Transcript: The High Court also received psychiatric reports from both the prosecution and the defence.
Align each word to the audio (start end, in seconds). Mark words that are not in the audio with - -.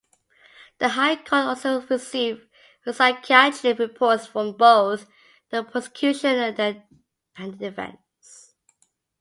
The 0.79 0.89
High 0.89 1.15
Court 1.17 1.45
also 1.45 1.79
received 1.81 2.47
psychiatric 2.91 3.77
reports 3.77 4.25
from 4.25 4.53
both 4.53 5.07
the 5.51 5.63
prosecution 5.63 6.37
and 6.57 6.81
the 7.37 7.51
defence. 7.51 8.55